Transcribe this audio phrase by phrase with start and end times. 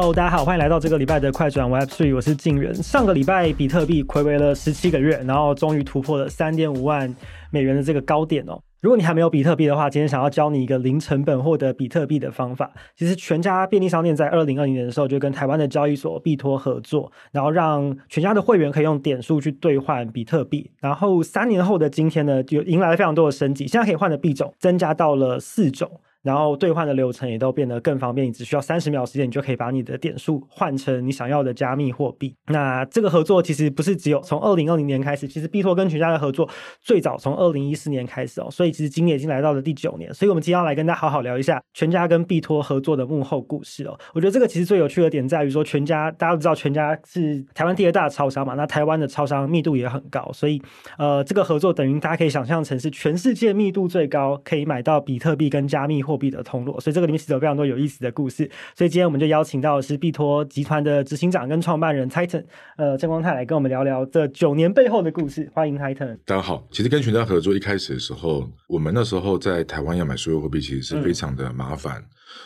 [0.00, 2.72] Hello，大家好，欢迎来到这个礼拜的快转 Web3，我是静远。
[2.72, 7.12] 上个礼拜比特币睽违了十七个月，然后终于突破了三点五万
[7.50, 8.60] 美元的这个高点哦。
[8.80, 12.70] 如果你还没有比特币的话，今天想要教你一个零成本获得比特币的方法。
[12.94, 20.70] 其实全家便利商店在二零二零年的时候就跟台湾的交易所币托合作，然后让全家的会员可以用点数去兑换比特币。
[20.78, 25.90] 然后三年后的今天呢，就迎来了非常多的升级，现在可以换的币种增加到了四种。
[26.28, 32.34] 然后兑换的流程也都变得更方便，你只需要三十秒时间，你就可以把你的点数换成你想要的加密货币。
[32.48, 36.46] 那这个合作其实不是只有从二零二零年开始，其实币托跟全家的合作
[36.82, 40.12] 最早从二零一四年开始哦，所以其实今年已经来到了第九年。
[40.12, 43.98] 所以我们今天要来跟大家好好聊一下全家跟币托合作的幕后故事哦。
[44.12, 50.60] 我觉得这个其实最有趣的点在于说，全家大家都知道全家是台湾第二大的超商嘛，那台湾的超商密度也很高，所以
[50.98, 56.78] 呃，这个合作等于大家可以想象成是全世界密度最高，可以买到比特币跟加密货币的通路。
[56.80, 62.44] 所以这个里面其实有非常多有意思的故事，所以今天我们就邀请到的是币托集团的执行长跟创办人 Titan，
[62.76, 65.48] 呃，郑光泰来跟我们聊聊这九年背后的故事。
[65.54, 66.18] 欢迎 Titan。
[66.26, 71.98] 大家好，其实跟全家合作一开始的时候，我们那时候在台湾要买所有货币，其实是非常的麻烦。
[72.00, 72.04] 嗯、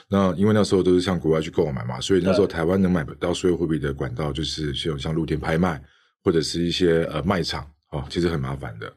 [0.09, 5.81] 那因为那时候都是向国外去购买嘛，所以那时候台湾能买到所有货币的管道，就是像像露天拍卖
[6.23, 8.93] 或者是一些呃卖场哦，其实很麻烦的。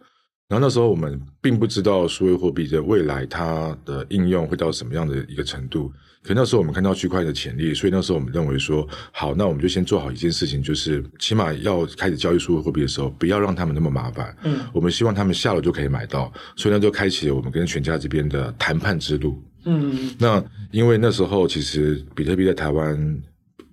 [0.48, 14.38] 然后那时候我们并不知道数位货币的未来它的应用会到什么样的一个程度，可那时候我们看到区块链的潜力，所以那时候我们认为说，好，那我们就先做好一件事情，就是起码要开始交易数位货币的时候，不要让他们那么麻烦。
[14.44, 19.42] 嗯，我们希望他们下楼就可以买到，所以那就开启了我们跟全家这边的谈判之路。
[19.66, 23.22] 嗯，那因为那时候其实比特币在台湾。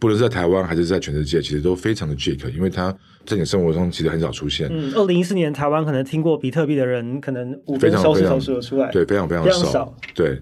[0.02, 2.92] 不论是在台湾还是在全世界，其实都非常的 cheap，因为它
[3.24, 4.68] 在你生活中其实很少出现。
[4.68, 9.96] 嗯，二零一四年台湾可能听过比特币的人，可能五分钟手数得出来，对，非常非常少。
[10.12, 10.36] 对，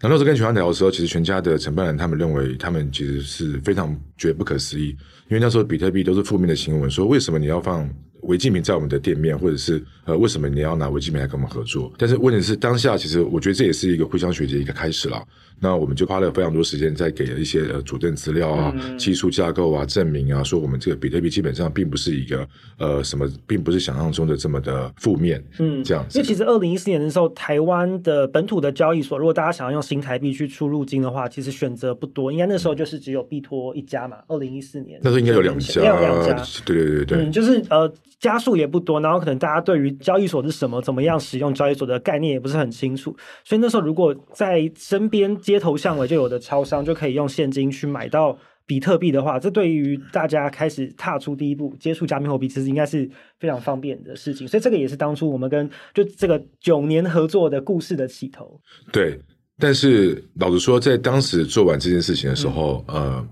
[0.00, 4.88] 那那时候跟全家聊的时候，其实全家的承办人他们认为，他们其实是非常觉得不可思议，
[5.28, 7.88] 因为那时候比特币都是负面的新闻，说为什么你要放
[8.22, 11.92] 违禁品在我们的店面，或者是呃为什么你要拿违禁品来跟我们合作？
[11.96, 15.22] 但是问题是当下，其实我觉得这也是一个互相学习的一个开始了。
[15.60, 22.46] 那我们就花了非常多时间，在给了一些呃佐证资料啊、嗯、技术架构啊、证明啊，说我们这个比特币基本上并不是一个
[22.78, 25.42] 呃什么，并不是想象中的这么的负面。
[25.58, 26.18] 嗯，这样子。
[26.18, 32.30] 因为其实二零一四年的时候，台湾的本土的交易所，如果大家想要用新台币去出入金的话，其实选择不多。
[32.30, 34.18] 应该那时候就是只有币托一家嘛。
[34.28, 36.44] 二零一四年那时候应该有两家，有两家。
[36.64, 37.90] 对对对对，嗯，就是呃
[38.20, 46.26] 家数也不多，然后可能大家对于交易所是什么、怎么样使用交易所的概念也不是很清楚，所以那时候如果在身边街头巷尾就有。
[46.26, 48.36] 的超商就可以用现金去买到
[48.66, 53.08] 比特币的话，这对于大家开始踏出第一步接触加密货币，其实应该是
[53.38, 54.48] 非常方便的事情。
[54.48, 58.60] 所以这个也是当初我们跟就这个九年合作的故事的起头。
[58.90, 59.16] 对，
[59.56, 63.24] 但是老实说，在当时做完这件事情的时候，呃，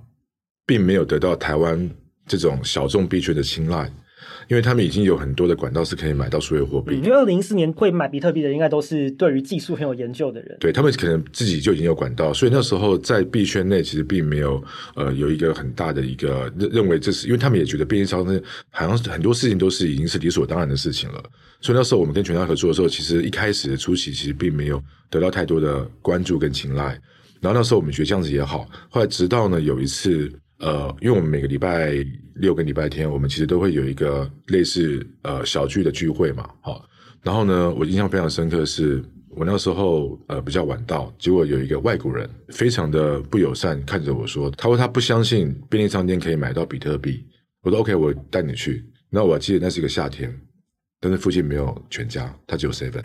[0.65, 1.91] 并没有得到台湾
[2.29, 3.91] 这种小众币圈的青睐。
[4.49, 6.97] 因为他们已经有很多的管道是可以买到数位货币。
[6.97, 10.57] 因为二零一四年会买比特币的，应该都是对于技术很有研究的人。
[10.61, 14.63] 对，他们可能自己就已经有管道，所以那时候在币圈内其实并没有
[14.95, 18.41] 呃有一个很大的一个认认为这是，因为他们也觉得便利超商
[18.71, 21.23] 好像很多事情都是已经是理所当然的事情了。
[21.61, 26.99] 所以那时候我们跟全家合作的时候，其实一开始的初期其实并没有得到太多的关注跟青睐。
[27.41, 28.67] 然后那时候我们觉得这样子也好。
[28.89, 30.33] 后来直到呢有一次。
[30.61, 31.93] 呃，因为我们每个礼拜
[32.37, 36.85] 六个礼拜天，我们其实都会有一个类似呃小聚的聚会嘛，好，
[37.23, 47.25] 然后呢，我印象非常深刻的是，我那时候呃比较晚到，结果有一个外国人非常的不友善，看着我说，他说他不相信便利商店可以买到比特币，
[47.63, 48.85] 我说 OK，我带你去。
[49.11, 50.35] 那我记得那是一个夏天，
[51.01, 53.01] 但是附近没有全家，他只有 seven，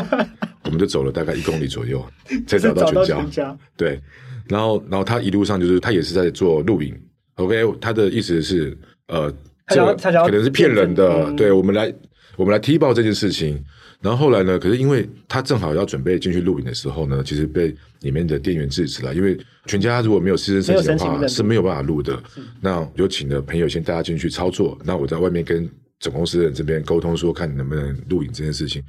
[0.64, 2.02] 我们就走了大概一公里左右
[2.48, 4.00] 才找到全家，全家对。
[4.48, 6.98] 然后，然后他一路上就是他也是在做录影
[7.36, 8.76] ，OK，他的意思是，
[9.08, 9.32] 呃，
[9.68, 9.94] 这
[10.24, 11.92] 可能是骗人的，嗯、对我们来，
[12.36, 13.62] 我们来踢爆这件事情。
[14.00, 22.20] 然后后来呢，可是因为他正好要准备进去录影的时候呢，其实被里面的店员制止了，因为全家如果没有私人申请的话是没有办法录的。
[22.60, 25.70] 那我就请了朋友先带他进去操作，那我在外面跟
[26.00, 28.82] 总公司的人这边沟通说，看你能不能录影这件事情。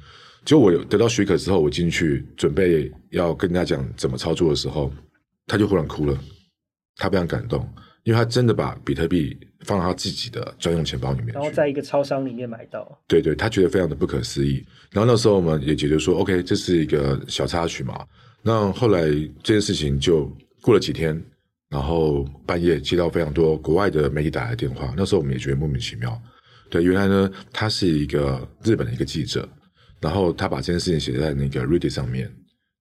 [0.44, 4.92] 就我有得到许可之后，我进去准备要跟大家讲怎么操作的时候。
[5.46, 6.18] 他就忽然哭了，
[6.96, 7.68] 他非常感动，
[8.04, 12.98] 因为他真的把比特币放到他自己的专用钱包里面，然后在一个超商里面买到。
[13.08, 14.64] 对对，他觉得非常的不可思议。
[14.92, 18.06] 然后那时候我们也觉得说，OK，这是一个小插曲嘛。
[18.42, 19.02] 那后来
[19.42, 20.30] 这件事情就
[20.60, 21.20] 过了几天，
[21.70, 26.20] 然后半夜接到非常多国外的媒体打来电话，那时候我们也觉得莫名其妙。
[26.70, 29.48] 对，原来呢，他是一个日本的一个记者，
[30.00, 32.30] 然后他把这件事情写在那个 Reddit 上面。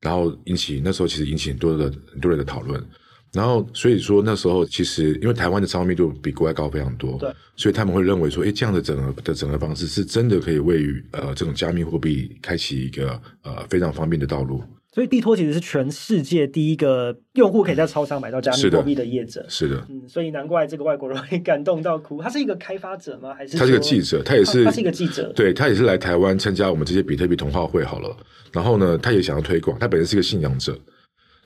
[0.01, 2.85] 然后引起那时候其实引起很多的很多人的讨论，
[3.33, 14.61] 然后所以说那时候其实因为台湾的钞密度比国外高非常多，对，所以他们会认为说，哎，这样的整合的整合方式是真的可以为于呃这种加密货币开启一个呃非常方便的道路。
[14.93, 19.43] 所以币托其实是全世界第一个用户可以在超商买到加密货币的业者。
[19.49, 22.21] 是的，嗯，所以难怪这个外国人会感动到哭。
[22.21, 23.33] 他是一个开发者吗？
[23.33, 24.21] 还是他是一个记者？
[24.21, 25.33] 他也是，他是一个记者。
[25.35, 28.15] 对，他也是来台湾参加我们这些比特币同好会好了。
[28.51, 29.75] 然后呢，他也想要推广。
[29.79, 30.77] 他本身是一个信仰者。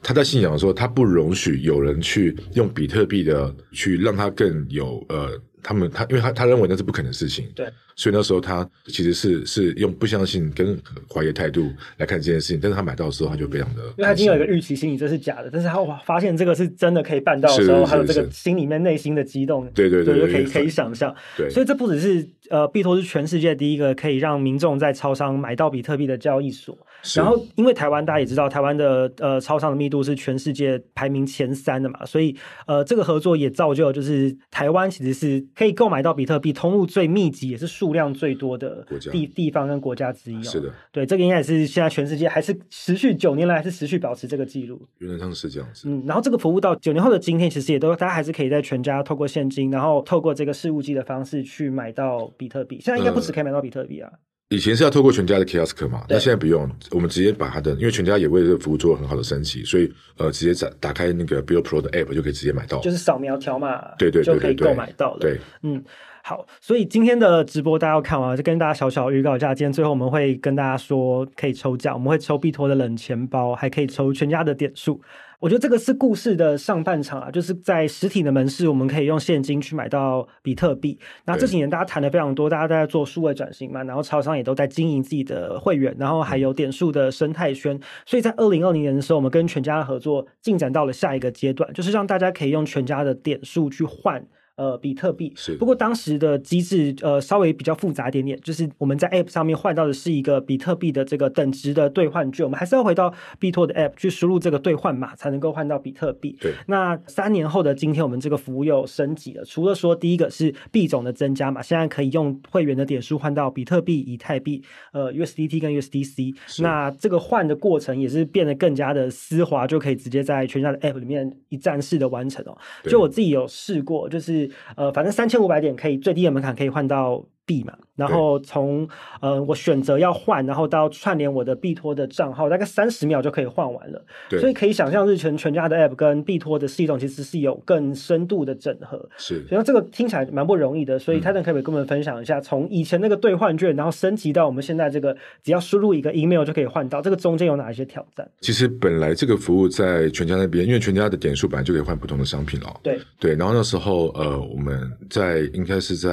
[0.01, 5.29] 他在信仰的时候，他不容许有人去用比特币的去让他更有呃，
[5.61, 7.47] 他们他因为他他认为那是不可能的事情。
[7.55, 7.67] 对。
[7.99, 10.79] 所以那时候他其实是是用不相信跟
[11.11, 21.11] 怀疑的态度来看这件事情，但是他买到的时候他就非常的，因为他已经有一个预期心理，这是假的，但是他发现这个是真的可以办到的时候，还有这个心里面内心的激动，对对对，可以可以想象。
[21.35, 26.77] 对，所以这不只是呃，币托是全世界第一个可以让民众在超商买到比特币的交易所。
[27.15, 32.35] 然后，因为台湾大家也知道，台湾的呃超商的密度是全世界排名前三的嘛，所以
[32.65, 38.85] 呃，这个合作也造就就是台湾其实是可以购买到比特币通路最密集，也是数量最多的。
[39.11, 44.81] 地地方跟国家之一，是的，对，这个应该也是现在全世界还是持续九年来还是持续保持这个记录。
[44.99, 52.79] 原则上是这样子，嗯，然后这个服务到九年后的今天，其实也都大家还是可以在全家透过现金，然后透过这个事务机的方式去买到比特币。
[52.81, 54.17] 现在应该不止可以买到比特币啊，呃，
[54.49, 65.83] 以前是要透过全家的 kiosk 嘛，那现在不用，我们直接把它的，因为全家也为这个服务做了很好的升级，所以呃，直接打打开那个 Bill Pro 的 app 就可以直接买到，就是扫描条码，对对，对，对，对，就可以购买到了，对，嗯。
[66.23, 69.55] 好，所以今天的直播大家要看完，就跟大家小小预告一下。
[69.55, 75.01] 今天最后我们会跟大家说可以抽奖，我们会抽必托的冷钱包，还可以抽全家的点数。
[75.39, 80.97] 我觉得这个是故事的上半场啊，就是在实体的门市，我们可以用现金去买到比特币。
[81.25, 87.79] 那这几年大家谈的非常多，大家都在做数位转型嘛，然后超商也都在经营自己的会员，然后还有点数的生态圈。
[88.03, 94.25] 所以在二零二零年的时候，我们跟全家的合作进展到了下一个阶段，就是让大家可以用全家的点数去换。
[94.57, 106.35] 呃，比特币是，不过当时的机制呃稍微比较复杂一点点，就是我们在 App 上面换到的是一个比特币的这个等值的兑换券，我们还是要回到币托的 App 去输入这个兑换码才能够换到比特币。
[106.41, 122.57] 对，那三年后的今天，我们这个服务又升级了，除了说第一个是币种的增加嘛，现在可以用会员的点数换到比特币、以太币、呃 USDT 跟 USDC，那这个换的过程也是变得更加的丝滑，就可以直接在全家的 App 里面一站式的完成哦。
[122.89, 124.46] 就我自己有试过，就是。
[124.75, 127.73] 呃，反正三千五百点可以最低的门槛可以换到币嘛。
[127.95, 128.87] 然后从
[129.21, 134.05] 呃我选择要换，然后到串联我的币托的账号，大概三十秒就可以换完了。
[134.29, 139.09] 对，所以可以想象日全全家的 App 跟币托的系统其实是有更深度的整合。
[139.17, 140.99] 是，所以这个听起来蛮不容易的。
[140.99, 148.29] 所以 Titan 可不可以跟我们分享一下，从以前那个兑换券，然后升级到我们现在这个只要输入一个 email 就可以换到，这个中间有哪一些挑战？
[148.41, 152.79] 其实本来这个服务在全家那边，因为全家的点数本来就可以换不同的商品了。
[152.83, 154.79] 对对，然后那时候呃我们
[155.09, 156.11] 在应该是在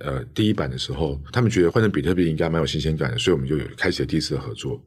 [0.00, 4.80] 呃第一版的时候，他们觉得换成比比特币应该蛮有新鲜感的，所以我们就有开启了第一次的合作。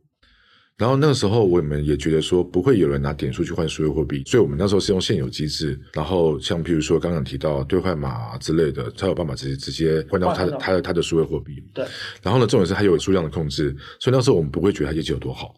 [0.76, 5.80] 然后那个时候我们也觉得说不会有人拿点数去换数字货币，所以我们那时候是用现有机制。
[5.94, 11.64] 然后像譬如说刚刚提到兑换码之类的，才有办法直接直接换到他的他的他的数字货币。
[11.76, 11.86] 对。
[12.24, 13.70] 然后呢，重点是还有数量的控制，
[14.00, 15.54] 所以那时候我们不会觉得它业绩有多好。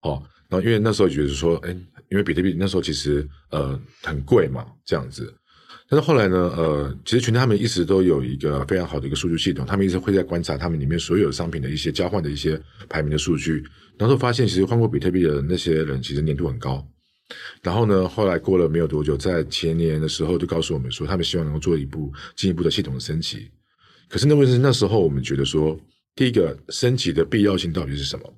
[0.00, 1.70] 好，然后因为那时候觉得说，哎，
[2.10, 5.32] 因为比特币那时候其实呃很贵嘛，这样子。
[5.90, 13.64] 但是后来呢，呃，其实全家他们一直都有一个非常好的一个数据系统，他们一直会在观察他们里面所有商品的一些交换的一些排名的数据，
[13.96, 16.86] 然后发现其实换过比特币的那些人其实粘度很高。
[17.62, 23.50] 然后呢，后来过了没有多久，在前年的时候就告诉我们说，他们希望能够做一步进一步的系统的升级。
[24.08, 25.78] 可是那问题是那时候我们觉得说，
[26.14, 28.34] 第一个升级的必要性到底是什么？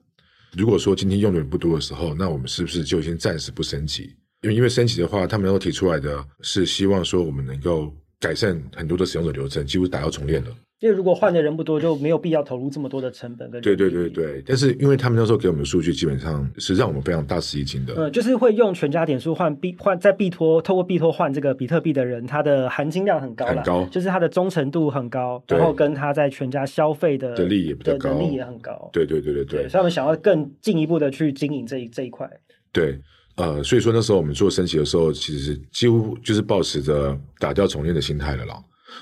[0.56, 4.14] 如果说今天用的人不多的时候，那我们是不是就先暂时不升级？
[4.42, 10.50] 因为因为升级的话，他们能够提出来的是希望说我们能够改善很多的使用者流程，几乎打掉重练了。
[10.78, 13.60] 因为如果换的人不多，就没有必要投入这么多的成本跟。
[13.60, 17.92] 对对对对，但是因为他们那时候给我们的数据，基本上是让我们非常大吃一惊的。
[17.98, 28.88] 嗯，就是会用全家点数换币换在币托，透过币托换这个比特币的人，他的含金量很高，很高，就是他的忠诚度很高，然后跟他在全家消费的的利也比较高，能力也很高。
[28.90, 32.26] 对对对对对，对，所以他们想要更进一步的去经营这一这一块。
[32.72, 32.98] 对。
[33.40, 38.54] 呃，所以说那时候我们做升级的时候，其实几乎就是抱持着打掉重练的心态了啦。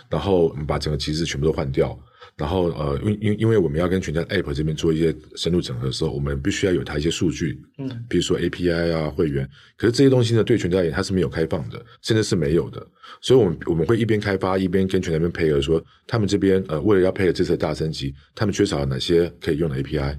[0.08, 1.98] 然后我们把整个机制全部都换掉。
[2.36, 9.48] 然后呃，因因因为我们要跟全家 App 这边做一些深度整合的时候，我们必须要有它一些数据，嗯，比如说 API 啊、会员。
[9.76, 12.86] 可是这些东西呢，对全家而言它是没有开放的，甚至是没有的。
[13.20, 20.16] 所以我们我们会一边开发，一边跟全家那边配合，说他们这边呃，为了要配合这次的大升级，他们缺少了哪些可以用的 API。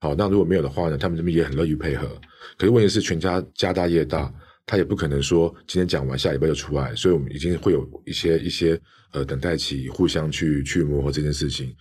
[0.00, 2.06] 好，那如果没有的话呢，他们这边也很乐于配合。
[2.56, 4.32] 可是问题是，全家家大业大，
[4.66, 8.80] 他也不可能说今天讲完下礼拜就出来，所以我们已经会有一些一些
[9.12, 11.74] 呃等待期，互相去去磨合这件事情。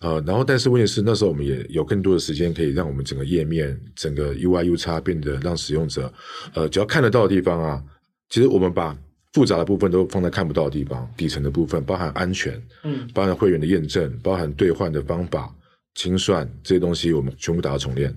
[0.00, 6.12] 呃，然后但是问题是那时候我们也有更多的时间可以让我们整个页面、整个 UI UX 变得让使用者
[6.52, 7.82] 呃只要看得到的地方啊，
[8.28, 8.94] 其实我们把
[9.32, 15.50] 复杂的部分都放在看不到的地方，底层的部分包含安全，嗯，包含会员的验证，包含兑换的方法、
[15.94, 18.14] 清算这些东西，我们全部打到重练，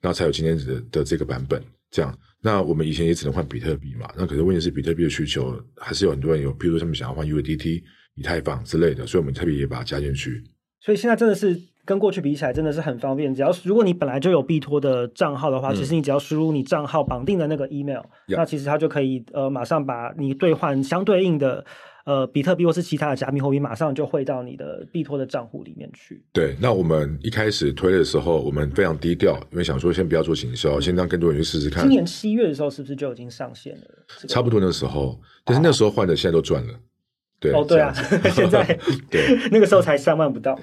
[0.00, 1.62] 然后才有今天的的这个版本。
[1.90, 7.82] 这样，那我们以前也只能换比特币嘛，那可是问题是比特币的需求还是有很多人有，比如说他们想要换 USDT、
[8.14, 10.44] 以太坊之类的，所以我们特别也把它加进去。
[10.80, 13.34] 所以现在真的是跟过去比起来，真的是很方便。
[13.34, 21.64] 只要如果你本来就有币托的账号的话，嗯、其实你只要输入你账号绑定的那个 email，、嗯、那其实它就可以呃马上把你兑换相对应的。
[22.08, 26.24] 呃，比特币或是其他的加密货币，马上就汇到你的币托的账户里面去。
[26.32, 31.82] 对，那我们一开始推的时候，我们非常低调，因为想说先不要做行销，嗯、先让更多人去试试看。
[31.82, 33.84] 今年七月的时候，是不是就已经上线了？
[34.26, 36.72] 差不多那时候，但是那时候换的现在都赚了。
[36.72, 36.80] 哦、
[37.38, 37.92] 对哦，对啊，
[38.32, 38.64] 现在
[39.12, 40.62] 对 那个时候才三万不到嘛，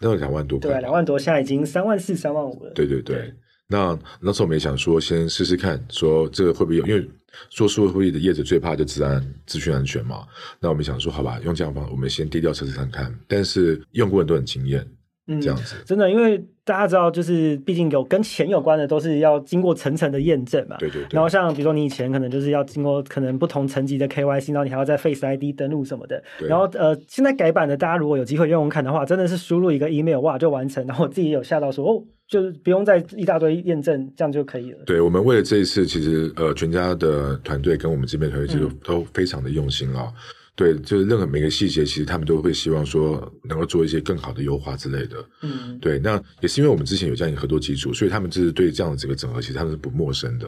[0.00, 2.72] 那个两万多块，对，两万多，现在已经三万四、三万五了。
[2.74, 3.16] 对对对。
[3.16, 3.34] 对
[3.68, 6.86] 那那时候我们也想说，先试试看，说这个会不会有？
[6.86, 7.08] 因为
[7.50, 10.24] 做数位货币的业者最怕就治安、资讯安全嘛。
[10.60, 13.12] 那我们想说，好吧，用这样的方法，我们先低调测试看看。
[13.26, 14.86] 但是用过人都很惊艳，
[15.26, 20.76] 嗯，这样子真的，因为大家知道，就是毕竟有跟钱有关的，都是要经过层层的验证嘛。
[20.78, 21.08] 对对对。
[21.10, 26.22] 然后像比如说你以前可能就是要经过可能不同层级的 KYC，然后你还要在 Face ID 登录什么的。
[26.38, 26.48] 对。
[26.48, 30.86] 然后呃，现在改版的，大家如果有机会用用看的话，真的是输入一个 email 哇就完成。
[30.86, 32.04] 然后我自己也有吓到说哦。
[32.28, 34.78] 就是不用再一大堆验证，这样就可以了。
[34.84, 40.12] 对，我们为了这一次，其实呃，全家的团队跟我们这边团队其实都非常的用心啊。
[40.12, 40.22] 嗯、
[40.56, 45.24] 对，就是任何每个细节，其实他们都会希望说能够做一些更好的优化之类的。
[45.42, 50.46] 嗯，对，那也是因为我们之前有这样一个合作基础，所以他们就是对这样的这个整合，其实他们是不陌生的。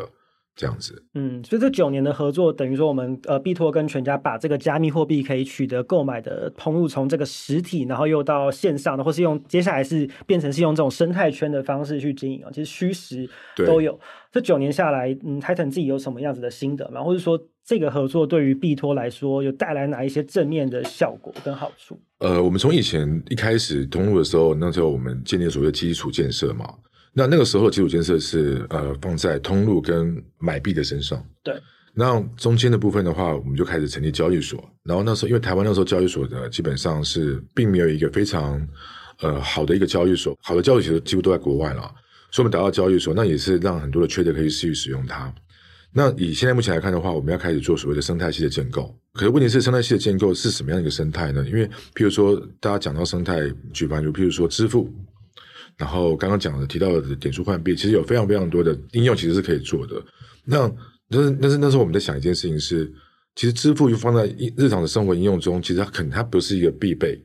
[0.58, 13.30] 这样子，嗯，所以这九年的合作，等于说我们呃币托跟全家把这个加密货币可以取得购买的通路，从这个实体，然后又到线上的，或是用接下来是变成是用这种生态圈的方式去经营啊，其实虚实
[13.64, 13.92] 都有。
[13.92, 14.00] 对
[14.30, 17.02] 这九年下来，嗯，Titan 自己有什么样子的心得吗？
[17.02, 21.98] 或者说这个合作对于币托来说有带来哪一些正面的效果跟好处？
[22.18, 26.74] 呃，我们从以前一开始通路的时候，那时候我们建立所谓的基础建设嘛。
[27.12, 31.54] 那那个时候基础建设是呃放在通路跟买币的身上，对。
[31.94, 34.62] 那中间的部分的话，我们就开始成立交易所。
[34.84, 38.64] 然后那时候因为台湾那时候交易所的基本上是并没有一个非常
[39.20, 41.82] 呃好的一个交易所，好的交易所几乎都在国外了，
[42.30, 45.34] 所以我们打造交易所，那也是让很多的 trader 可以去使用它。
[45.92, 48.94] 那以现在目前来看的话，我们要开始做所谓的生态系的建构。
[49.14, 51.44] 可是问题是生态系的建构是什么样的一个生态呢？
[51.48, 54.88] 因为譬如说大家讲到生态，举办就譬如说支付。
[55.78, 60.04] 然后刚刚讲的提到的点数换币，其实有非常非常多的应用，其实是可以做的。
[60.44, 60.68] 那
[61.08, 62.92] 但是但是那时候我们在想一件事情是，
[63.36, 67.24] 其实支付又放在日常的生活应用中，其实它可能它不是一个必备。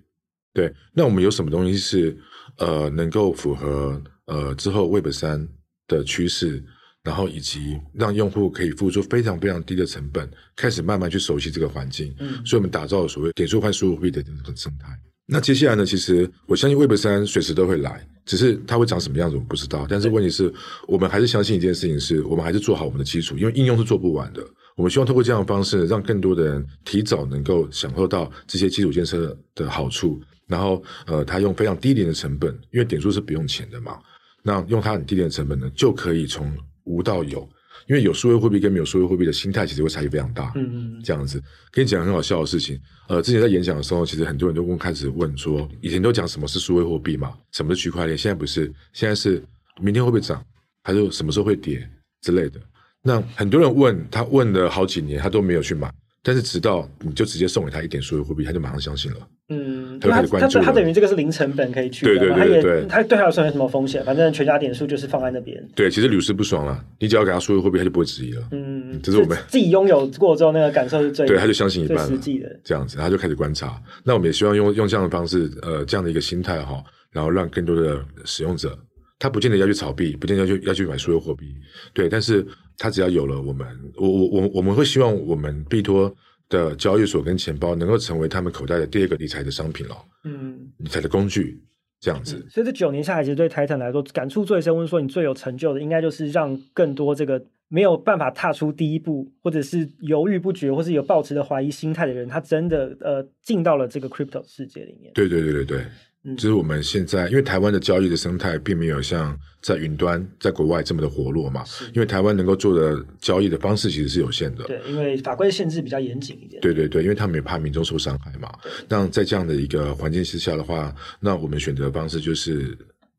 [0.54, 2.16] 对，那我们有什么东西是
[2.60, 5.48] 呃能够符合呃之后 Web 三
[5.88, 6.64] 的趋势，
[7.04, 12.16] 然后以及让用户可以付出非常非常低的成本，开始慢慢去熟悉这个环境。
[12.20, 14.88] 嗯，所以我们打造了所谓点数换数货币的这个生态。
[15.26, 15.86] 那接下来呢？
[15.86, 19.88] 其实我相信 Web 三随时都会来，只是它会长什么样子我们不知道。
[19.90, 20.54] 但是问题是
[20.88, 24.46] 我们还是相信一件事情是，是我们还是做好我们的基础，因为应用是做不完的。
[24.76, 30.20] 我们希望通过这样的方式，让更多的人提早能够享受到这些基础建设的好处。
[30.46, 33.98] 然后，呃，他用非常低廉的成本，因为点数是不用钱的嘛。
[34.44, 36.52] 那用它很低廉的成本呢，就可以从
[36.84, 37.48] 无到有。
[37.88, 42.80] 因为有数位货币跟没有数位货币的心态其实会差异非常大，嗯嗯，这样子跟你讲很好笑的事情。
[43.08, 48.18] 呃，之前在演讲的时候，其实很多人都问开始问说，以前都讲什么是数位货币嘛，什么是区块链？
[48.18, 49.44] 现在不是，现在是
[49.82, 50.44] 明天会不会涨，
[50.84, 51.88] 还是什么时候会跌
[52.22, 52.60] 之类的。
[53.02, 55.94] 那很多人问他问了好几年，他都没有去买。
[56.24, 59.18] 但是直到你就直接送给他一点数字货币，他就马上相信了。
[59.50, 65.62] 嗯，他他他他等于这个是零成本可以去，对对对对，他对他来说没什么风险，反正全家点数就是放在那边。
[65.76, 68.48] 对，其实屡试不爽了，你只要给他数字货币，他就不会质疑了。
[68.52, 73.78] 嗯，这是我们自己拥有过之后那个感受是最 对，他就相信一半了，实际的这样子，他就开始观察。
[74.06, 78.78] 那我们也希望用用这样的方式，呃，这样的一个心态哈，然后让更多的使用者。
[79.24, 81.56] 他不见得要去炒币，不见得要去要去买数字货币，
[81.94, 82.10] 对。
[82.10, 82.46] 但是
[82.78, 83.66] 他只要有了我们，
[83.96, 86.14] 我我我我们会希望我们币托
[86.50, 91.58] 的交易所跟钱包能够成为他们口袋的第二个理财的商品了，嗯，理财的工具
[92.02, 92.36] 这样子。
[92.36, 105.14] 嗯、所以这九年下来，其实对 Titan 来说感触最深，或者说你最有成就的，应该就是让更多这个没有办法踏出第一步，或者是犹豫不决，或是有抱持的怀疑心态的人，他真的呃进到了这个 crypto 世界里面。
[105.14, 105.86] 对对对对对。
[106.26, 111.64] 嗯，就是我们现在因为台湾的交易的生态并没有像在云端在国外这么的活络嘛，
[111.94, 114.64] 因为台湾能够做的交易的方式其实是有限的。
[114.64, 116.62] 对，因为法规限制比较严谨一点。
[116.62, 118.50] 对对对，因为他们也怕民众受伤害嘛。
[118.88, 122.78] 那在这样的一个环境之下的话，那我们选择的方式就是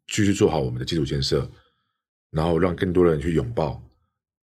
[0.08, 1.46] 继续做好我们的基础建设，
[2.30, 3.82] 然后让更多人去拥抱。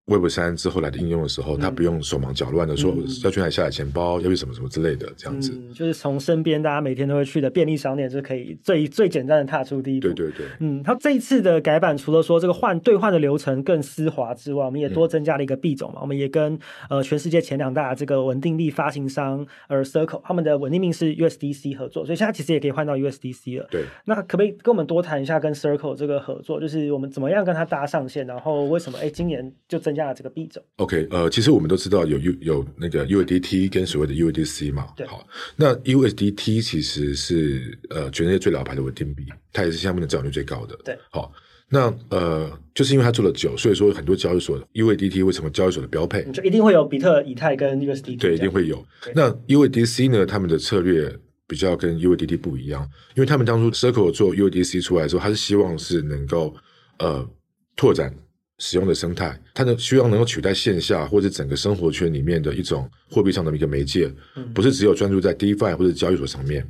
[0.08, 2.94] Web 三之后来的应用的时候，嗯、他不用手忙脚乱的说
[3.24, 5.52] 要去哪里下载钱包，嗯、要去什么什么之类的，这样子。
[5.52, 10.06] 嗯、就是从身边大家每天都会去的便利商店就可以最最简单的踏出第一步。
[10.06, 10.46] 对对对。
[10.60, 15.98] 嗯，他这一次的改版，除了说这个换兑换的流程更丝滑之外，我们也多增加了一个币种嘛。
[15.98, 16.56] 嗯、我们也跟
[16.88, 23.66] 呃全世界前两大这个稳定币发行商呃 Circle 他们的稳定币是 USDC 合作，所以现在其实也可以换到 USDC 了。
[23.72, 23.82] 对。
[24.04, 26.60] 那可不可以跟我们多谈一下跟 Circle 这个合作？
[26.60, 34.86] 就是我们怎么样跟他搭上线，然后为什么哎今年就增加了这个币种？OK，呃，其实我们都知道有 U 有那个 USDT 跟所谓的 USDC 嘛。
[34.96, 35.06] 对。
[35.06, 35.26] 好，
[35.56, 40.78] 那 USDT 其实是呃全世界最老牌的稳定币，它也是下面的占有率最高的。
[40.84, 40.96] 对。
[41.10, 41.32] 好，
[41.68, 46.22] 那呃就是因为它做了久，所以说很多交易所 USDT 会成为交易所的标配。
[46.32, 48.18] 就一定会有比特、以太跟 USDT。
[48.20, 48.86] 对，一定会有。
[49.14, 51.12] 那 USDC 呢，他们的策略
[51.48, 56.54] 比较跟 UADT 不一样，因为他们当初 Circle 做 UADC 出来的时候，他是希望是能够
[56.98, 57.28] 呃
[57.74, 58.14] 拓展。
[58.58, 64.10] 使用的生态，它能希望能够取代线下或者整个生活圈里面的一种货币上的一个媒介，
[64.54, 66.66] 不是只有专注在 DeFi 或者交易所上面。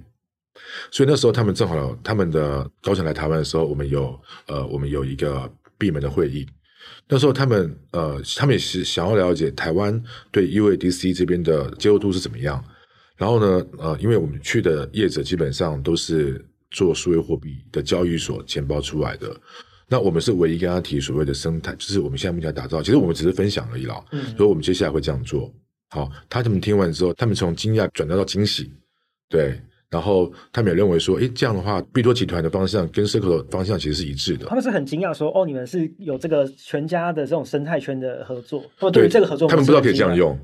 [0.91, 6.47] 所以那时候他们正好他们的高层来台湾的时候，我们有呃我们有一个闭门的会议。
[7.09, 12.65] 那时候他们呃他们也是想要了解台湾对 UADC 这边的接受度是怎么样。
[13.17, 19.35] 然后呢呃因为我们去的业者基本上都是做数位货币的交易所钱包出来的。
[19.89, 24.05] 那我们是唯一跟他提所谓的生态，就是我们现在目前打造，其实我们只是分享而已啦。
[24.11, 25.53] 嗯，所以我们接下来会这样做。
[25.91, 28.73] 好，他们听完之后，他们从惊讶转到到惊喜，
[29.29, 34.47] 对，然后他们也认为说，诶，这样的话，碧多集团的方向跟 Circle 的方向其实是一致的。
[34.47, 40.37] 他们是很惊讶说，哦，你们是有这个全家的这种生态圈的合作，或对于这个合作，他们不知道可以这样用。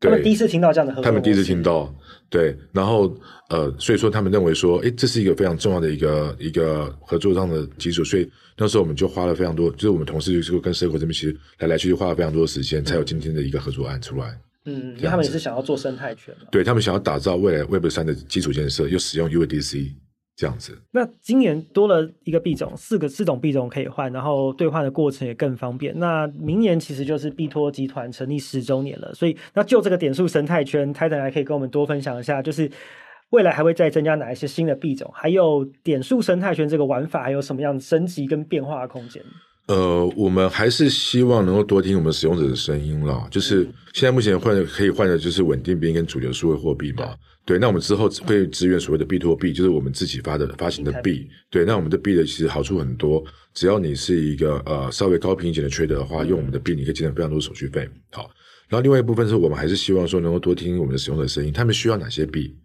[0.00, 1.94] 对，他们第一次听到这样的合作，他们第一次听到，
[2.30, 3.14] 对，然后
[3.50, 14.38] 呃，所以说他们认为说，诶，这是一个非常重要的一个一个合作上的基础，所以那时候我们就花了非常多，就是我们同事就是跟 Circle 这边其实来来去去花了非常多的时间，才有今天的一个合作案出来。
[14.64, 19.92] 嗯，因为他们也是想要做生态圈嘛，对，他们想要打造未来 Web 三的基础建设，又使用 USDC。
[20.40, 25.92] 这样子，那今年多了一个币种，四个四种币种可以换，然后兑换的过程也更方便。
[25.98, 32.70] 那明年其实就是币托集团成立十周年了，所以那就这个点数生态圈，Titan 还可以跟我们多分享一下，就是
[33.28, 39.22] 未来还会再增加哪一些新的币种，还有点数生态圈这个玩法还有什么样的升级跟变化的空间？
[39.66, 43.28] 呃，我们还是希望能够多听我们使用者的声音啦。
[43.30, 47.14] 就是现在目前换的可以换的就是稳定币跟主流数位货币嘛。
[47.44, 51.28] 对，那我们之后会支援所谓的 B to B，，就是我们自己发的发行的币。
[51.50, 53.24] 对，那我们的币的其实好处很多，
[53.54, 57.88] 只要你是一个呃稍微高频一点的 trader 的话，用我们的币你可以节省非常多手续费。
[58.12, 58.30] 好，
[58.68, 62.56] 然后另外一部分是我们还是希望说能够多听我们的使用者的声音，他们需要哪些币，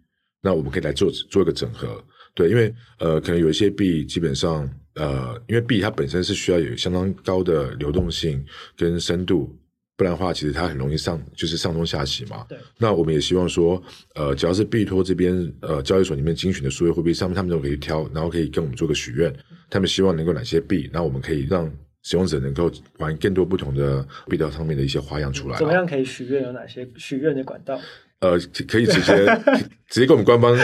[0.42, 2.02] 那我们可以来做做一个整合。
[2.34, 4.68] 对，因为呃可能有一些币基本上。
[4.96, 8.42] 呃，因为币它本身是需要有相当高的流动性
[8.78, 9.54] 跟深度，
[9.96, 12.44] 不然的话，其实它很容易上就是上中下洗嘛。
[12.48, 12.58] 对。
[12.78, 13.82] 那我们也希望说，
[14.14, 19.34] 呃，只要是币托这边呃交易所里面精选的数位货币，上面他们都可以挑，然后可以跟我们做个许愿，
[19.70, 25.56] 他们希望能够哪些币，那我们可以让使用者能够玩更多不同的币道上面的一些花样出来。
[25.58, 26.42] 怎么样可以许愿？
[26.42, 27.80] 有哪些许愿的管道？
[28.20, 29.12] 呃，可以直接
[29.88, 30.56] 直接跟我们官方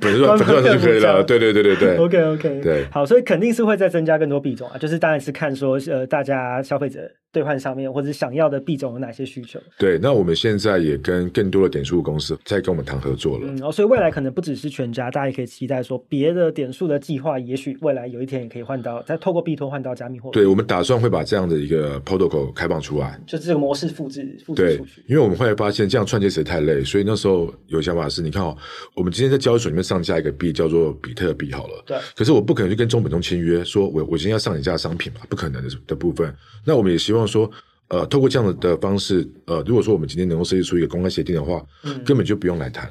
[0.00, 1.22] 粉丝粉丝就可以了。
[1.22, 1.96] 对对对对对。
[1.96, 2.60] OK OK。
[2.60, 7.00] 对，好，所以肯定是会再增加更多币种啊，就是当然是看说呃大家消费者
[7.32, 9.58] 兑换上面或者想要的币种有哪些需求。
[9.78, 13.46] 对，那我们现在也跟更多的点数公司在跟我们谈合作了。
[13.46, 20.34] 嗯，哦，所以未来可能不只是全家，大家也可以期待说别的点数的计划，也许未来有一天也可以换到再透过币托换到加密货币。
[20.38, 28.56] 对，我们打算会把这样的一个 protocol 开放出来，就这个模式复制复制出去，因为我们会发现这样串接实在太累，所以那时候有想法是，你看哦，
[28.94, 31.98] 我们今天在交易所里面上架一个币叫做比特币好了，对。
[32.14, 36.34] 可是我不可能去跟中本聪签约，说我我今天要上你家的商品嘛，不可能的的部分。
[36.64, 37.50] 那我们也希望说，
[37.88, 42.90] 呃，透过这样的方式，呃，如果说我们今天能够设计出一个公开协定的话，嗯，根本就不用来谈，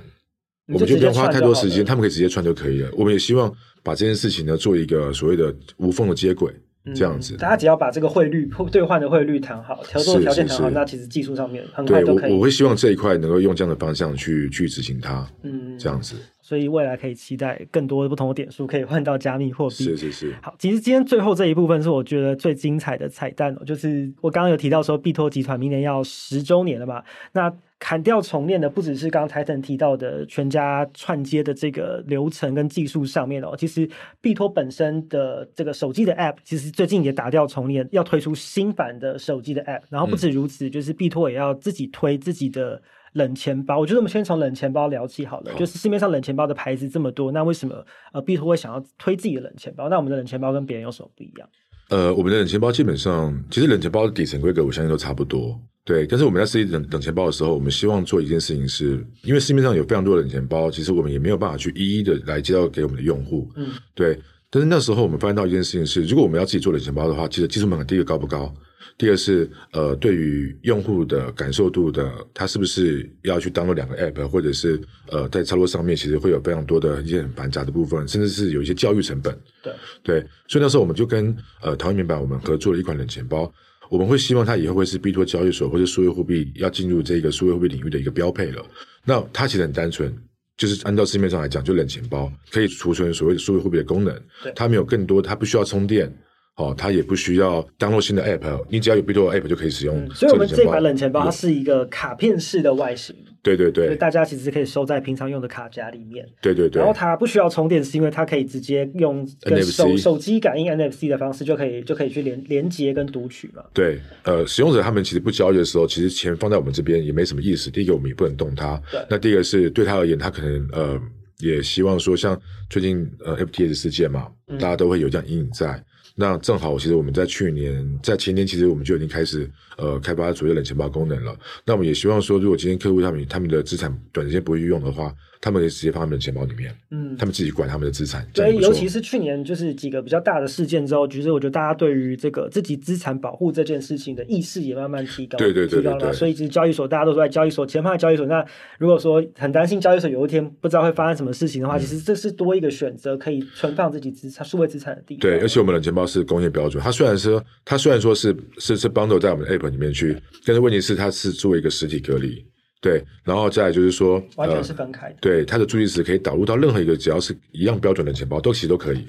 [0.67, 2.89] 我们就不用花太多时间，他们可以直接串就可以了。
[2.93, 6.53] 我们也希望把这件事情呢做一个所谓的无缝的接轨。
[6.93, 12.31] 这样子，大家只要把这个汇率兑换的汇率谈好，调作条件谈好，那其实技术上面很快都可以。
[12.31, 15.27] 我我会希望这一块能够用这样的方向去去执行它。
[15.43, 16.15] 嗯，这样子。
[16.41, 19.75] 所以未来可以期待更多的不同的点数可以换到加密货币。
[19.75, 20.35] 是是是。
[20.43, 27.01] 好，其实今天最后这一部分是我觉得最精彩的彩蛋哦，就是我刚刚有提到说，币托集团明年要十周年了嘛，
[27.33, 27.51] 那。
[27.77, 33.87] 砍掉重练的不只是刚刚 Titan 提到的全家串接的这个流程跟技术上面哦，其实
[34.21, 39.81] 币托本身的这个手机的 App 其实最近也打掉重练，要推出新版的手机的 App。
[39.89, 42.81] 然后不止如此，嗯、就是币托也要自己推自己的
[43.13, 43.77] 冷钱包。
[43.77, 45.51] 我觉得我们先从冷钱包聊起好了。
[45.51, 49.89] 好，就是市面上冷钱包的牌子这么多，那为什么呃币托会想要推自己的冷钱包？
[49.89, 51.47] 那我们的冷钱包跟别人有什么不一样？
[51.89, 55.59] 呃，我们的冷钱包基本上其实冷钱包的底层规格我相信都差不多。
[55.85, 63.47] 对，但是我们在设计冷冷钱包的时候，我们希望做一件事情是，是因为市面上有非常多的冷钱包，其实我们也没有办法去一一的来介绍给我们的用户。
[63.55, 64.19] 嗯，对。
[64.49, 68.51] 但是那时候我们发现到一件事情是，如果我们要自己做冷钱包的话，其实技术门槛第一个高不高？
[68.97, 74.79] 第二是呃，对于用户的感受度的，他是不是要去 download 两个 app，或者是
[75.11, 79.37] 呃在操作上面，其实会有非常多的一些很繁杂的部分，甚至是有一些教育成本。
[79.61, 83.53] 对对，所以那时候我们就跟呃台湾面板我们合作了一款冷钱包。
[83.89, 88.65] 我们会希望它以后会是币托交易所或者数位货币要进入这个数位货币领域的一个标配了。
[89.03, 90.13] 那它其实很单纯，
[90.57, 94.19] 就是按照市面上来讲，就冷钱包可以储存所谓的数位货币的功能。
[94.55, 96.11] 它没有更多，它不需要充电。
[96.57, 100.09] 哦，它也不需要 download 新的 app，你只要有币托 app 就可以使用、嗯。
[100.11, 103.13] 所以，我们这款冷钱包它是一个卡片式的外形。
[103.45, 106.27] 对对对，所以大家其实可以收在平常用的卡夹里面。
[106.41, 106.79] 对对对。
[106.79, 113.63] 然后它不需要充电，是因为它可以直接用跟手手机感应 NFC 的方式就可以就可以去连连接跟读取嘛。
[113.71, 117.69] 对，呃，使用者他们其实不交易的时候，其实钱放在我们这边也没什么意思。
[117.69, 118.81] 第一个，我们也不能动它。
[118.91, 118.99] 对。
[119.07, 120.99] 那第二个是对他而言，他可能呃
[121.37, 122.35] 也希望说，像
[122.67, 125.79] 最近呃 FTS 事件嘛，嗯、大家都会有这样阴影在。
[126.17, 131.37] 那正好，其实我们在去年、在前年，其实我们就已经开始呃开发所谓冷钱包功能了。
[131.65, 135.13] 那我们也希望说，如果今天客户他们他们的资产短时间不会用的话，
[135.45, 138.27] 他们可以直接放他们的钱包里面，嗯，他们自己管他们的资产。
[138.33, 146.11] 对，尤其是去年就是几个比较大的事件之后，其实我觉得大家对于这个自己资产保护这件事情的意识也慢慢提高，对对对，对，提高了。
[146.11, 148.43] 所以其实交易所大家都说在交易所钱放在交易所，那
[148.79, 155.19] 如果说很担心交易所有一天不知道会发生什么事情的话，嗯、其实这是多一个选择可以存放自己资产、数位资产的地方。
[155.19, 156.83] 对，而且我们的钱包是工业标准。
[156.83, 162.43] 它虽然说，它虽然说是是是 bundle 在我们的 app 里面去，但是问题是它是做一个实体隔离，
[162.81, 169.07] 对，然后再来就是说，完全是分开的，呃、对，它的助记词可以导入到任何一个只要是一样标准的钱包，都其实都可以。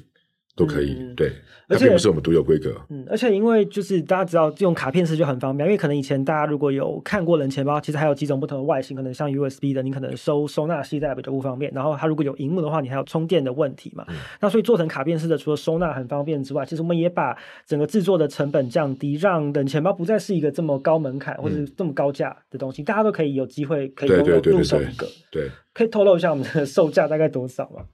[0.56, 1.30] 都可以，嗯、对，
[1.68, 2.74] 而且并不是我们独有规格。
[2.88, 11.70] 嗯，而且因为就是大家知道用卡片式就很方便，因为可能以前大家如果有看过冷钱包，其实还有几种不同的外形，可能像 USB 的，你可能收收纳携带比较不方便。
[11.74, 14.02] 然后它如果有荧幕的话，你还有充电的问题嘛。
[14.08, 25.06] 嗯、那所以做成卡片式的，除了收纳很方便之外，其实我们也把整个制作的成本降低，让冷钱包不再是一个这么高门槛或者这么高价的东西，嗯、大家都可以有机会可以拥有入手一个。
[25.30, 27.84] 对，对，对，对，可以透露一下我们的售价大概多少吗？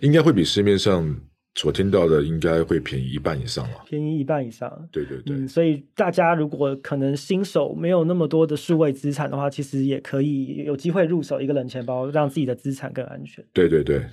[0.00, 1.14] 应该会比市面上。
[1.58, 4.88] 所听到的应该会便宜一半以上了，便宜一半以上。
[4.92, 13.44] 对对对，嗯，所以大家如果可能新手没有那么多的数位资产的话，其实也可以有机会入手一个冷钱包，让自己的资产更安全。
[13.52, 14.06] 对对对。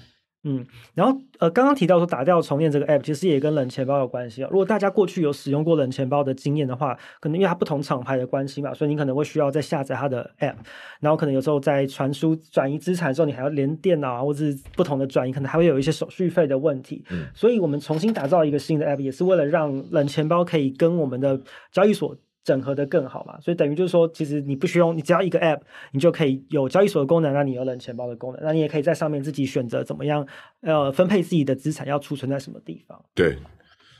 [0.48, 4.50] 嗯，然后呃，刚刚提到说打掉重练这个 app，其实也跟冷钱包有关系啊。
[4.52, 10.56] 如果大家过去有使用过冷钱包的经验的话，可能因为它不同厂牌的关系嘛，所以你可能会需要再下载它的 app，
[11.00, 17.04] 然后可能有时候在传输转移资产的时候，你还要连电脑啊，或者是不同的转移，可能还会有一些手续费的问题。
[17.10, 22.16] 嗯，所以我们重新打造一个新的 app，也是为了让冷钱包可以跟我们的交易所。
[22.46, 25.60] 整合的更好嘛，所以等于就是说，其实你不需要，你只要一个 App，
[25.92, 30.26] 你就可以有交易所的功能，那你有冷钱包的功能，那你也可以在上面自己选择怎么样，
[30.62, 33.04] 呃，分配自己的资产要储存在什么地方。
[33.16, 33.36] 对，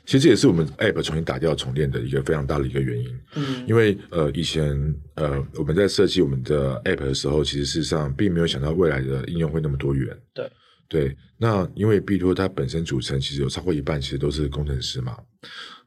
[0.04, 3.20] 其实这也是我们 App 重新打掉重练的一个非常大的一个原因。
[3.34, 10.16] 嗯，因为呃，以前呃，我们在设计我们的 App 的时候，其实事实上并没有想到未来的应用会那么多元。
[10.32, 10.48] 对。
[10.88, 15.18] 对，那因为币托它本身组成其实有超过一半其实都是工程师嘛，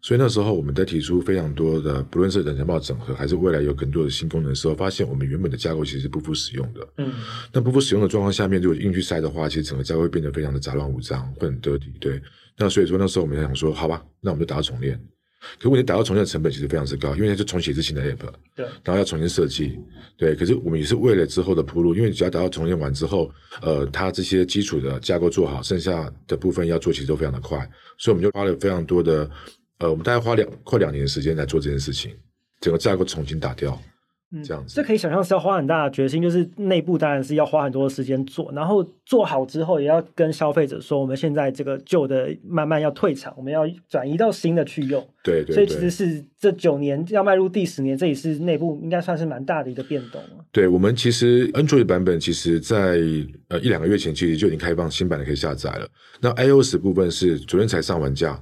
[0.01, 6.87] 所以那时候我们在提出非常多的，不论是冷钱包整合，还是未来有更多的新功能的时候，发现我们原本的架构其实是不敷使用的。
[6.97, 7.11] 嗯，
[7.51, 11.91] 那不敷使用的状况下面，如果硬去塞的话，其实整个架构会变得非常的杂乱无章，会很 dirty。
[11.99, 12.21] 对，
[12.57, 14.99] 那所以说那时候我们就想说，好吧，那我们就打到重练。
[15.57, 19.79] 可问题打到重建的成本其实非常之高，因为它是重写一次新的 app，对，然后要重新设计，
[20.17, 20.35] 对。
[20.35, 23.31] 可是我们也是为了之后的铺路，因为只要打到重建完之后，
[23.61, 27.57] 呃，它这些基础的架构做好，剩下的部分要做其实都非常的快，
[27.97, 29.29] 所以我们就花了非常多的，
[29.79, 32.11] 呃，我们大概花两快两年的时间来做这件事情，
[32.59, 33.81] 整个架构重新打掉，
[34.33, 34.75] 嗯，这样子。
[34.75, 45.01] 这可以想象是要花很大的决心，就是内部当然是要花很多的时间做，然后做好之后也要跟消费者说，我们现在这个旧的慢慢要退场，我们要转移到新的去用。
[45.23, 45.55] 对对，对。
[45.55, 50.21] 所以其实是这九年要迈入第十年，这也是内部应该算是蛮大的一个变动。
[50.51, 52.99] 对，我们其实 Android 版本其实在
[53.47, 55.87] 呃一两个月前其实就已经开放新版的可以下载了。
[56.19, 58.37] 那 iOS 部分是昨天才上完架。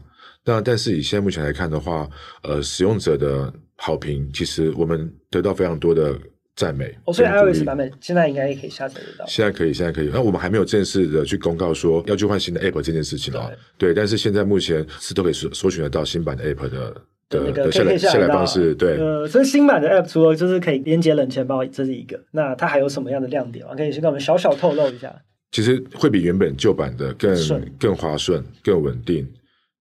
[0.48, 2.10] 那但是以现在目前来看的话，
[2.42, 6.18] 呃，使用者的好评其实我们得到非常多的
[6.56, 6.98] 赞美。
[7.04, 9.26] 哦，所以 iOS 版本现在应该也可以下载得到。
[9.28, 10.10] 现在可以，现在可以。
[10.12, 13.52] 那我们还没有正式的去公告说要去换新的 App 这件事情啊。
[13.78, 16.96] 对，但是现在目前是都可以搜搜寻得到新版的 App 的
[17.30, 18.74] 的下载下载方式。
[18.74, 22.18] 对，呃，所以新版的 App 除了就是可以连接冷钱包，这是一个。
[22.32, 23.76] 那它还有什么样的亮点啊？
[23.76, 25.14] 可以先跟我们小小透露一下。
[25.52, 27.36] 其实会比原本旧版的更
[27.78, 29.28] 更滑顺、更稳定。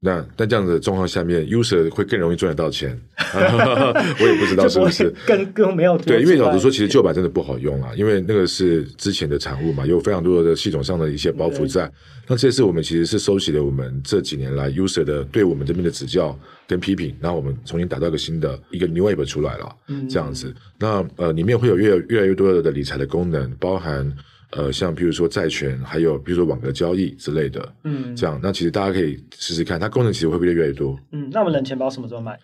[0.06, 2.96] 那但这样子的状况下面，user 会更容易赚得到钱，
[3.34, 11.90] 我也不知道是不是更更没有对，因为老实说，其实旧版真的不好用啊，因为那个是之前的产物嘛，有非常多的系统上的一些包袱在。
[12.28, 16.38] 那这次我们其实是收集了我们这几年来 user 的对我们这边的指教
[16.68, 20.54] 跟批评，然后我们重新打造一个新的一个 new app 出来了，嗯，这样子。
[20.78, 24.10] 那呃，里面会有越越来越多的理财的功能，包含。
[24.52, 30.98] 呃，像比如说债权，还有比如说网格交易之类的，嗯，这样，那其实大家可以试试看，它功能其实会不会越来越多？
[31.12, 32.38] 嗯，那我们冷钱包什么时候卖？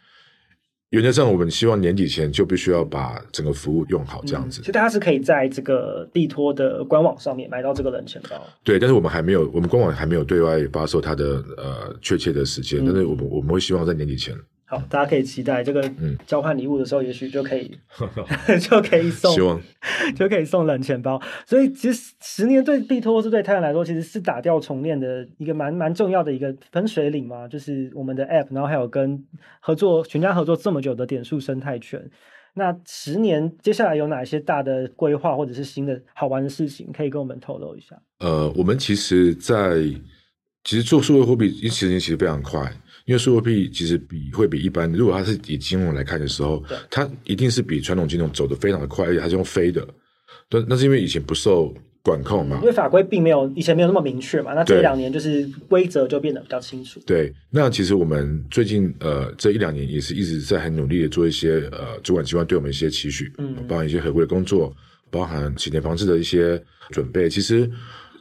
[0.91, 4.61] 原则上，我们希望年底前就必须要把整个服务用好，这样子。
[4.61, 8.37] 其实大家是可以在这个地托的官网上面买到这个冷钱包。
[8.63, 14.37] 对，但是我们还没有，我们官网还没有对外发售它的呃确切的时间，嗯，但是我们我们会希望在年底前。
[14.73, 15.87] 好，大家可以期待这个
[16.27, 17.77] 交换礼物的时候，也许就可以、
[18.47, 19.61] 嗯、就可以送，希望
[20.17, 21.21] 就可以送冷钱包。
[21.47, 27.47] 所以其实十年对币托或是对 Titan 来说，其实是打掉重练的一个蛮蛮重要的一个分水岭嘛。
[27.47, 29.23] 就是我们的 App，然后还有跟
[29.61, 32.11] 合作全家合作这么久的点数生态圈。
[32.55, 37.95] 那十年接下来有哪些大的规划或者是新的好玩的事情，可以跟我们透露一下？
[38.21, 39.83] 呃，我们其实在，在
[40.65, 42.73] 其实做数位货币一时间其实非常快。
[43.05, 49.87] 因为数位货币其实比会比一般，如果它是以金融来看的时候，它一定是比传统金融走得非常的快，而且它是用飞的。
[50.49, 52.59] 对，那是因为以前不受管控嘛。
[52.61, 54.55] 因为法规并没有以前没有那么明确嘛。
[54.55, 57.01] 那这两年就是规则就变得比较清楚。
[57.05, 64.73] 对，那其实我们最近呃这一两年也是一直在很努力的做一些呃主管机关对我们一些期许，嗯，包含一些合规的工作，
[65.11, 67.29] 包含洗钱防治的一些准备。
[67.29, 67.69] 其实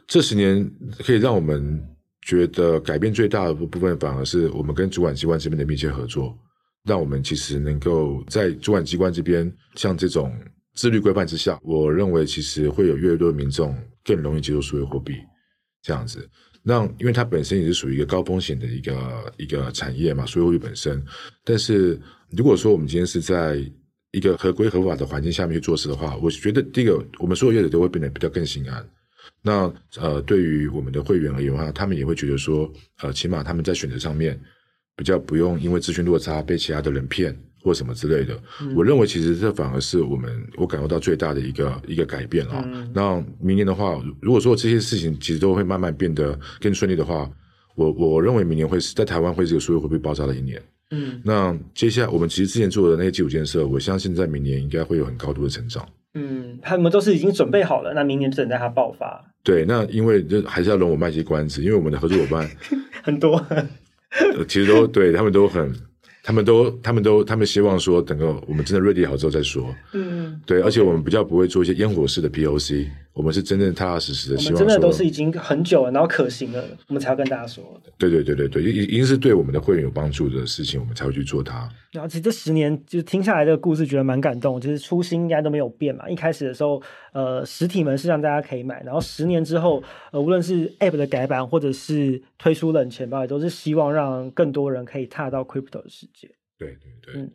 [0.06, 0.68] 这十年
[0.98, 1.80] 可以让我们。
[2.22, 6.36] 觉得改变最大的部分，反而是我们跟主管机关这边的密切合作，
[6.84, 10.32] 让我们其实能够在主管机关这边，像这种
[10.74, 15.14] 自律规范之下，我认为其实会有越来越多的民众更容易接受数位货币
[15.82, 16.28] 这样子。
[16.62, 21.04] 那因为它本身也是属于一个高风险的一个一个产业嘛，数位货币本身。
[21.44, 23.58] 但是如果说我们今天是在
[24.12, 28.88] 一个合规合法的环境下面去做事的话，我觉得第一个，我们所有业者都会变得比较更心安。
[29.42, 34.40] 那呃，对于我们的会员而言的话，他们也会觉得说，呃，起码他们在选择上面
[34.96, 38.40] 比较不用因为资讯落差被其他的人骗或什么之类的。
[38.60, 42.62] 嗯、我认为其实这反而是我们我感受到最大的一个一个改变啊。
[42.72, 47.28] 嗯、那明年的话，如果说这些事情其实都会慢慢变得更顺利的话，
[47.74, 50.62] 我我认为明年会是在台湾会是一个所有货币爆炸的一年。
[50.92, 55.88] 嗯，那接下来我们其实之前做的那些基础建设，我相信在明年应该会有很高度的成长。
[56.62, 59.24] 嗯，他们都是已经准备好了，那明年就等待它爆发。
[59.42, 62.48] 对，那因为就还是要容我卖些关子，因为我们的合作伙伴
[63.02, 63.44] 很多，
[64.48, 65.72] 其实都对他们都很。
[66.24, 69.74] 他们都，他们都，他们希望说，等到我们真的 ready 好之后再说。
[69.92, 74.64] 嗯，对，而且我们比较不会做一些烟火式的 POC，我们是真正踏踏实实的希望说。
[74.64, 77.62] 我们真的都是已经很久了，然后可行了，我们才要跟大家说。
[77.98, 81.68] 对对对对对，一一定是对我们的会员有帮助的事情，我们才会去做它。
[81.92, 84.60] 然后其实这十年就听下来这个故事，觉得蛮感动。
[84.60, 86.08] 就是初心应该都没有变嘛。
[86.08, 96.30] 一开始的时候，呃，实体门是让大家可以买，然后十年之后，呃，无论是 App 的改版，或者是推出冷钱包，也都是希望让更多人可以踏到 Crypto 的世界。
[96.58, 97.30] 对对对，嗯，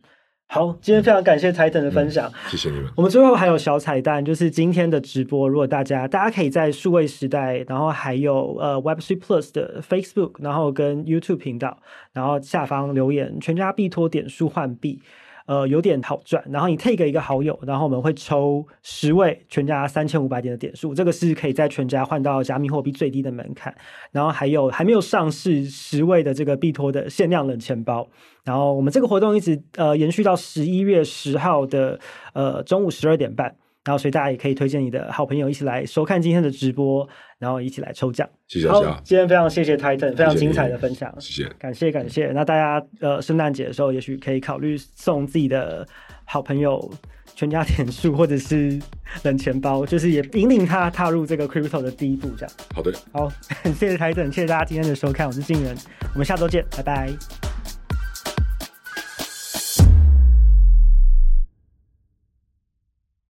[0.49, 2.89] 好，今天非常感谢 Titan 的分享，谢谢你们。
[2.95, 11.77] 我们最后还有小彩蛋，就是今天的直播，如果大家大家可以在数位时代，然后还有呃 Web3 Plus 的 Facebook，然后跟 YouTube 频道，
[12.13, 15.01] 然后下方留言，全家必托点数换币。
[15.47, 23.73] 呃，有点好赚，然后你 take 一个好友，然后我们会抽十位全家三千五百点的点数，这个是可以在全家换到加密货币最低的门槛。
[24.11, 28.05] 然后还有还没有上市十位的这个币托的限量冷钱包。
[28.43, 31.97] 然后我们这个活动一直呃延续到十一月十号的
[32.33, 33.55] 呃中午十二点半。
[33.87, 37.07] 然后，所以大家也可以推荐你的好朋友一起来收看今天的直播，
[37.39, 38.27] 然后一起来抽奖。
[38.45, 38.99] 谢谢大家。
[39.01, 41.09] 今天非常谢谢 Titan，非常精彩的分享。
[41.21, 42.27] 谢谢，感谢感谢。
[42.33, 45.87] 那大家呃，圣诞节的时候，也许可以考虑送自己的
[46.25, 46.91] 好朋友
[47.33, 48.77] 全家点数或者是
[49.23, 52.55] 冷钱包，就是也引领他踏入这个 crypto 的第一步，这样。
[52.75, 53.31] 好的，好，
[53.73, 55.73] 谢谢台整，谢谢大家今天的收看，我是静人，
[56.13, 57.56] 我们下周见，拜拜。